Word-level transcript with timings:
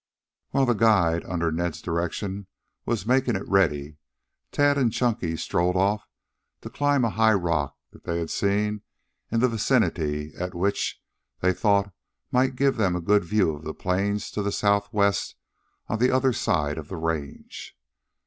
While 0.49 0.65
the 0.65 0.73
guide, 0.73 1.23
under 1.25 1.51
Ned's 1.51 1.79
direction, 1.79 2.47
was 2.87 3.05
making 3.05 3.35
it 3.35 3.47
ready, 3.47 3.97
Tad 4.51 4.75
and 4.75 4.91
Chunky 4.91 5.37
strolled 5.37 5.75
off 5.75 6.07
to 6.61 6.71
climb 6.71 7.05
a 7.05 7.11
high 7.11 7.35
rock 7.35 7.77
that 7.91 8.03
they 8.05 8.17
had 8.17 8.31
seen 8.31 8.81
in 9.29 9.41
the 9.41 9.47
vicinity 9.47 10.33
and 10.33 10.55
which, 10.55 10.99
they 11.41 11.53
thought, 11.53 11.93
might 12.31 12.55
give 12.55 12.77
them 12.77 12.95
a 12.95 12.99
good 12.99 13.23
view 13.23 13.51
of 13.53 13.63
the 13.63 13.75
plains 13.75 14.31
to 14.31 14.41
the 14.41 14.51
southwest 14.51 15.35
on 15.87 15.99
the 15.99 16.09
other 16.09 16.33
side 16.33 16.79
of 16.79 16.87
the 16.87 16.97
range. 16.97 17.77